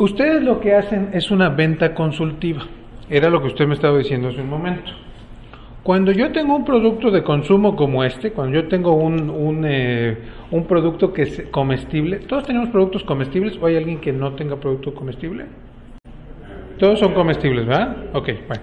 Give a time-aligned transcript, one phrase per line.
[0.00, 2.62] Ustedes lo que hacen es una venta consultiva.
[3.10, 4.90] Era lo que usted me estaba diciendo hace un momento.
[5.82, 10.16] Cuando yo tengo un producto de consumo como este, cuando yo tengo un, un, eh,
[10.52, 14.56] un producto que es comestible, ¿todos tenemos productos comestibles o hay alguien que no tenga
[14.56, 15.44] producto comestible?
[16.78, 17.94] Todos son comestibles, ¿verdad?
[18.14, 18.62] Ok, bueno.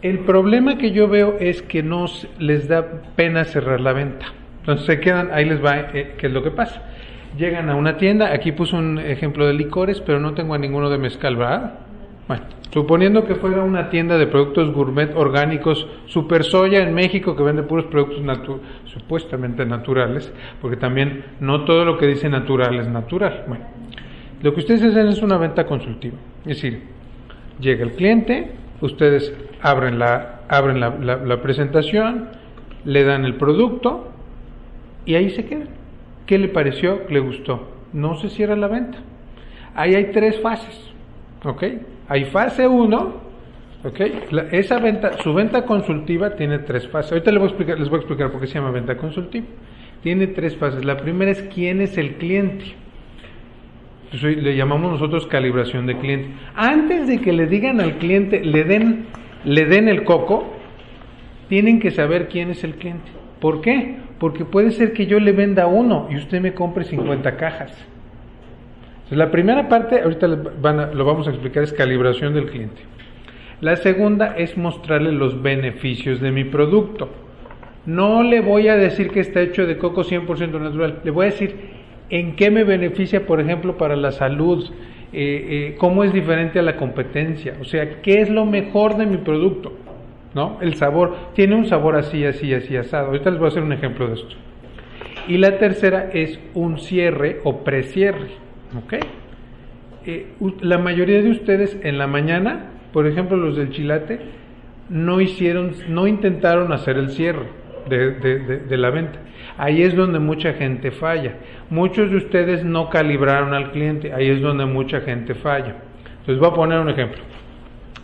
[0.00, 2.06] El problema que yo veo es que no
[2.38, 4.24] les da pena cerrar la venta.
[4.60, 6.82] Entonces se quedan, ahí les va, eh, ¿qué es lo que pasa?
[7.36, 10.88] Llegan a una tienda, aquí puse un ejemplo de licores, pero no tengo a ninguno
[10.88, 11.36] de mezcal.
[11.36, 17.42] Bueno, suponiendo que fuera una tienda de productos gourmet orgánicos, Super Soya en México que
[17.42, 18.22] vende puros productos
[18.86, 23.44] supuestamente naturales, porque también no todo lo que dice natural es natural.
[23.46, 23.64] Bueno,
[24.42, 26.16] lo que ustedes hacen es una venta consultiva.
[26.40, 26.82] Es decir,
[27.60, 32.28] llega el cliente, ustedes abren la, abren la, la presentación,
[32.84, 34.10] le dan el producto
[35.04, 35.66] y ahí se queda.
[36.26, 37.02] ¿Qué le pareció?
[37.08, 37.68] ¿Le gustó?
[37.92, 38.98] No se cierra la venta.
[39.74, 40.92] Ahí hay tres fases.
[41.44, 41.62] ¿Ok?
[42.08, 43.14] Hay fase 1,
[43.84, 44.00] ¿ok?
[44.52, 47.12] esa venta, su venta consultiva tiene tres fases.
[47.12, 49.46] Ahorita les voy, a explicar, les voy a explicar por qué se llama venta consultiva.
[50.02, 50.84] Tiene tres fases.
[50.84, 52.74] La primera es quién es el cliente.
[54.22, 56.28] le llamamos nosotros calibración de cliente.
[56.54, 59.06] Antes de que le digan al cliente, le den,
[59.44, 60.52] le den el coco,
[61.48, 63.10] tienen que saber quién es el cliente.
[63.40, 63.96] ¿Por qué?
[64.18, 67.72] Porque puede ser que yo le venda uno y usted me compre 50 cajas.
[69.10, 72.82] La primera parte, ahorita lo vamos a explicar, es calibración del cliente.
[73.60, 77.08] La segunda es mostrarle los beneficios de mi producto.
[77.86, 81.30] No le voy a decir que está hecho de coco 100% natural, le voy a
[81.30, 81.54] decir
[82.10, 84.68] en qué me beneficia, por ejemplo, para la salud,
[85.12, 89.06] eh, eh, cómo es diferente a la competencia, o sea, qué es lo mejor de
[89.06, 89.72] mi producto,
[90.36, 90.58] ¿no?
[90.60, 93.06] El sabor, tiene un sabor así, así, así, asado.
[93.06, 94.36] Ahorita les voy a hacer un ejemplo de esto.
[95.28, 98.28] Y la tercera es un cierre o precierre.
[98.76, 98.94] ¿Ok?
[100.04, 100.26] Eh,
[100.60, 104.20] la mayoría de ustedes en la mañana, por ejemplo los del Chilate,
[104.90, 107.46] no hicieron, no intentaron hacer el cierre
[107.88, 108.10] de,
[108.58, 109.18] de, la venta.
[109.56, 111.36] Ahí es donde mucha gente falla.
[111.70, 115.76] Muchos de ustedes no calibraron al cliente, ahí es donde mucha gente falla.
[116.20, 117.22] Entonces voy a poner un ejemplo.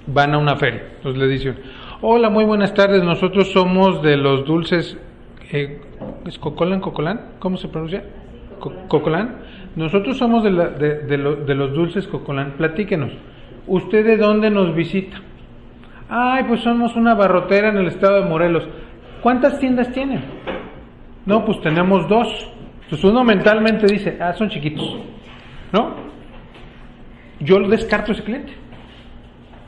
[0.06, 1.54] Van a una feria, entonces le dicen,
[2.02, 4.98] hola, muy buenas tardes, nosotros somos de los dulces,
[5.52, 5.80] eh,
[6.26, 7.34] ¿es Cocolán, Cocolán?
[7.38, 8.04] ¿Cómo se pronuncia?
[8.88, 9.38] Cocolán.
[9.76, 12.54] Nosotros somos de, de, los dulces Cocolán.
[12.56, 13.12] Platíquenos.
[13.66, 15.20] ¿Usted de dónde nos visita?
[16.08, 18.68] Ay, pues somos una barrotera en el estado de Morelos.
[19.22, 20.22] ¿Cuántas tiendas tienen?
[21.24, 22.28] No, pues tenemos dos.
[22.84, 24.96] Entonces uno mentalmente dice, ah, son chiquitos.
[25.72, 25.94] ¿No?
[27.40, 28.52] Yo descarto ese cliente.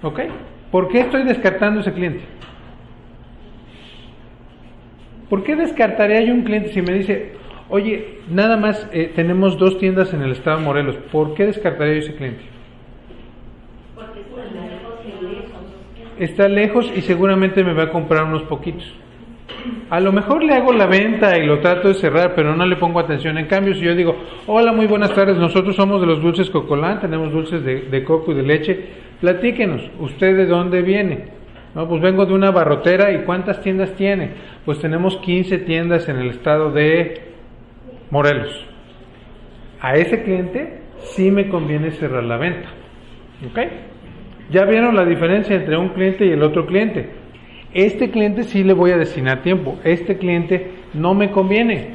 [0.03, 0.21] ¿Ok?
[0.75, 2.25] ¿Por qué estoy descartando ese cliente?
[5.31, 7.35] ¿Por qué descartaría yo un cliente si me dice,
[7.69, 10.97] Oye, nada más eh, tenemos dos tiendas en el estado de Morelos.
[11.13, 12.43] ¿Por qué descartaría yo ese cliente?
[13.95, 14.49] Porque está
[15.23, 16.19] lejos.
[16.19, 18.93] Está lejos y seguramente me va a comprar unos poquitos.
[19.91, 22.75] A lo mejor le hago la venta y lo trato de cerrar, pero no le
[22.75, 23.39] pongo atención.
[23.39, 24.17] En cambio, si yo digo,
[24.49, 28.33] hola, muy buenas tardes, nosotros somos de los dulces Cocolán, tenemos dulces de, de coco
[28.33, 28.84] y de leche,
[29.21, 31.25] platíquenos, ¿usted de dónde viene?
[31.75, 34.31] No, pues vengo de una barrotera y ¿cuántas tiendas tiene?
[34.65, 37.21] Pues tenemos 15 tiendas en el estado de
[38.11, 38.65] Morelos.
[39.81, 42.69] A ese cliente sí me conviene cerrar la venta.
[43.51, 43.59] ¿Ok?
[44.51, 47.11] Ya vieron la diferencia entre un cliente y el otro cliente.
[47.73, 49.79] Este cliente sí le voy a destinar tiempo.
[49.83, 51.95] Este cliente no me conviene.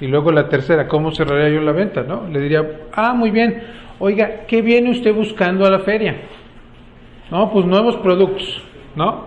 [0.00, 2.02] Y luego la tercera, ¿cómo cerraría yo la venta?
[2.04, 2.26] ¿No?
[2.28, 3.62] Le diría, ah, muy bien.
[4.00, 6.16] Oiga, ¿qué viene usted buscando a la feria?
[7.30, 8.62] No, pues nuevos productos,
[8.94, 9.26] ¿no?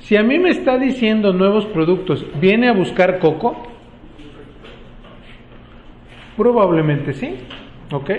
[0.00, 3.66] Si a mí me está diciendo nuevos productos, ¿viene a buscar coco?
[6.36, 7.36] Probablemente sí,
[7.90, 8.10] ¿ok?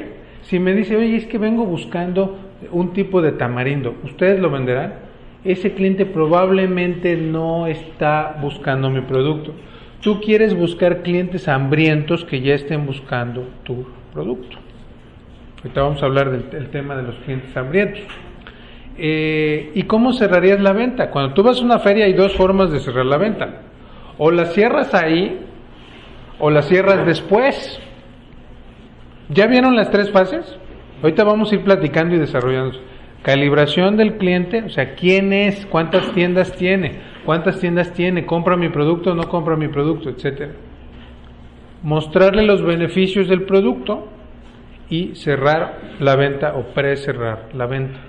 [0.44, 2.38] Si me dice, oye, es que vengo buscando
[2.72, 4.94] un tipo de tamarindo, ¿ustedes lo venderán?
[5.44, 9.54] Ese cliente probablemente no está buscando mi producto.
[10.02, 14.58] Tú quieres buscar clientes hambrientos que ya estén buscando tu producto.
[15.64, 18.02] Ahorita vamos a hablar del, tema de los clientes hambrientos.
[18.98, 21.12] Eh, ¿Y cómo cerrarías la venta?
[21.12, 23.62] Cuando tú vas a una feria hay dos formas de cerrar la venta.
[24.18, 25.40] O la cierras ahí
[26.40, 27.80] o la cierras después.
[29.30, 30.58] ¿Ya vieron las tres fases?
[31.04, 32.80] Ahorita vamos a ir platicando y desarrollando.
[33.22, 36.94] Calibración del cliente, o sea, quién es, cuántas tiendas tiene,
[37.24, 40.54] cuántas tiendas tiene, compra mi producto no compra mi producto, etcétera.
[41.84, 44.08] Mostrarle los beneficios del producto
[44.92, 48.00] y cerrar la venta o pre-cerrar la venta.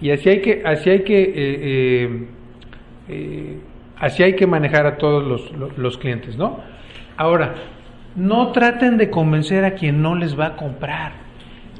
[0.00, 2.26] Y así hay que, así hay que, eh, eh,
[3.08, 3.60] eh,
[3.98, 6.60] así hay que manejar a todos los, los clientes, ¿no?
[7.16, 7.54] Ahora,
[8.14, 11.12] no traten de convencer a quien no les va a comprar.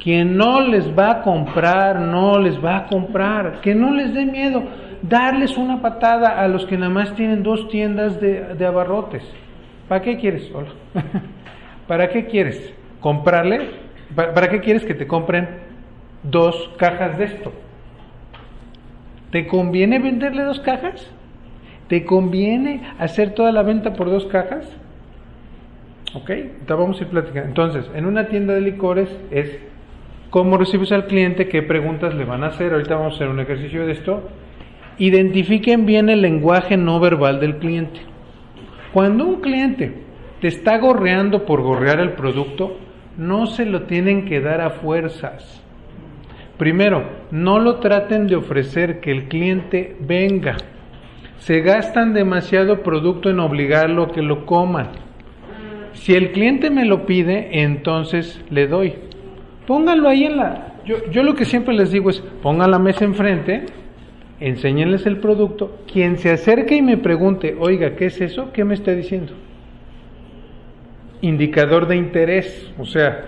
[0.02, 3.60] Quien no les va a comprar, no les va a comprar.
[3.60, 4.64] Que no les dé miedo
[5.02, 9.22] darles una patada a los que nada más tienen dos tiendas de, abarrotes.
[9.88, 10.50] ¿Para qué quieres?
[10.54, 10.70] Hola.
[11.86, 12.72] ¿Para qué quieres?
[13.00, 13.81] ¿Comprarle?
[14.14, 15.48] ¿Para, qué quieres que te compren
[16.22, 17.52] dos cajas de esto?
[19.30, 21.10] ¿Te conviene venderle dos cajas?
[21.88, 24.68] ¿Te conviene hacer toda la venta por dos cajas?
[26.14, 26.30] ¿Ok?
[26.30, 27.48] Entonces vamos a ir platicando.
[27.48, 29.58] Entonces, en una tienda de licores es
[30.30, 32.72] cómo recibes al cliente, qué preguntas le van a hacer.
[32.72, 34.28] Ahorita vamos a hacer un ejercicio de esto.
[34.98, 38.00] Identifiquen bien el lenguaje no verbal del cliente.
[38.92, 39.94] Cuando un cliente
[40.42, 42.76] te está gorreando por gorrear el producto,
[43.16, 45.62] no se lo tienen que dar a fuerzas.
[46.58, 50.56] Primero, no lo traten de ofrecer que el cliente venga.
[51.38, 54.92] Se gastan demasiado producto en obligarlo a que lo coma.
[55.92, 58.94] Si el cliente me lo pide, entonces le doy.
[59.66, 60.74] Pónganlo ahí en la...
[60.84, 63.66] Yo, yo lo que siempre les digo es, pongan la mesa enfrente,
[64.40, 65.78] enséñenles el producto.
[65.92, 68.52] Quien se acerque y me pregunte, oiga, ¿qué es eso?
[68.52, 69.32] ¿Qué me está diciendo?
[71.22, 72.70] Indicador de interés.
[72.78, 73.24] O sea,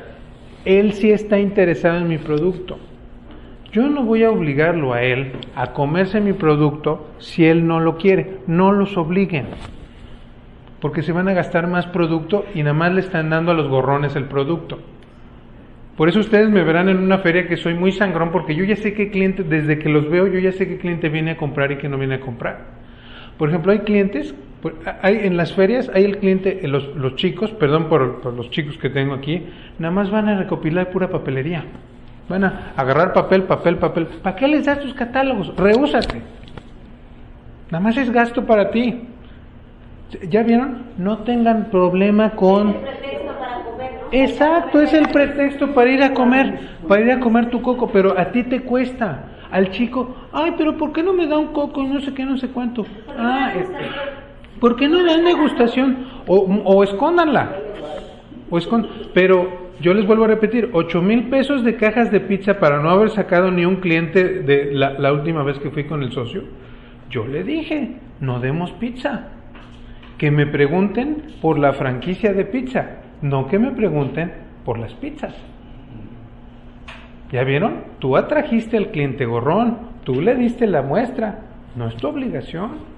[0.64, 2.78] él sí está interesado en mi producto.
[3.72, 7.96] Yo no voy a obligarlo a él a comerse mi producto si él no lo
[7.96, 8.38] quiere.
[8.46, 9.46] No los obliguen.
[10.80, 13.68] Porque se van a gastar más producto y nada más le están dando a los
[13.68, 14.78] gorrones el producto.
[15.96, 18.74] Por eso ustedes me verán en una feria que soy muy sangrón porque yo ya
[18.74, 21.70] sé qué cliente, desde que los veo, yo ya sé qué cliente viene a comprar
[21.70, 22.66] y qué no viene a comprar.
[23.38, 24.34] Por ejemplo, hay clientes,
[25.02, 28.50] hay, en las ferias hay el cliente, eh, los, los chicos, perdón por, por, los
[28.50, 29.42] chicos que tengo aquí,
[29.78, 31.64] nada más van a recopilar pura papelería.
[32.28, 34.06] Van a agarrar papel, papel, papel.
[34.06, 35.54] ¿Para qué les das tus catálogos?
[35.56, 36.22] Rehúsate.
[37.70, 39.02] Nada más es gasto para ti.
[40.28, 40.84] ¿Ya vieron?
[40.96, 42.76] No tengan problema con...
[44.12, 48.16] Exacto, es el pretexto para ir a comer, para ir a comer tu coco, pero
[48.16, 49.24] a ti te cuesta.
[49.50, 51.82] Al chico, ay, pero ¿por qué no me da un coco?
[51.82, 52.86] No sé qué, no sé cuánto.
[53.18, 53.74] Ah, este,
[54.60, 56.06] ¿por qué no dan degustación?
[56.26, 57.56] O, escóndanla.
[58.50, 58.58] O
[59.12, 62.90] Pero yo les vuelvo a repetir, ocho mil pesos de cajas de pizza para no
[62.90, 66.42] haber sacado ni un cliente de la, la última vez que fui con el socio.
[67.10, 69.28] Yo le dije, no demos pizza.
[70.18, 74.32] Que me pregunten por la franquicia de pizza no que me pregunten
[74.66, 75.34] por las pizzas.
[77.32, 77.84] ¿Ya vieron?
[77.98, 81.40] Tú atrajiste al cliente gorrón, tú le diste la muestra,
[81.74, 82.93] no es tu obligación.